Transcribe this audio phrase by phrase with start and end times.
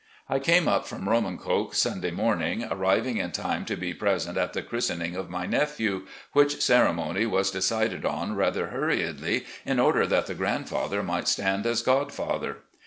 [0.27, 4.53] I came up from Romancoke Stmday morning, aniAdng in time to be pres ent at
[4.53, 10.25] the christening of my nephew, which ceremony was decided on rather hurriedly in order that
[10.25, 12.63] the grand father might stand as godfather.